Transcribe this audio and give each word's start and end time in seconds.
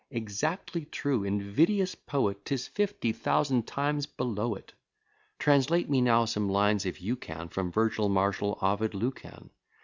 Exactly 0.09 0.85
true! 0.85 1.23
invidious 1.23 1.93
poet! 1.93 2.43
'Tis 2.43 2.67
fifty 2.67 3.11
thousand 3.11 3.67
times 3.67 4.07
below 4.07 4.55
it. 4.55 4.73
Translate 5.37 5.91
me 5.91 6.01
now 6.01 6.25
some 6.25 6.49
lines, 6.49 6.87
if 6.87 7.03
you 7.03 7.15
can, 7.15 7.49
From 7.49 7.71
Virgil, 7.71 8.09
Martial, 8.09 8.57
Ovid, 8.63 8.95
Lucan. 8.95 9.51